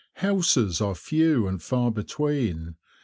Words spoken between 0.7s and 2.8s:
are few and far between.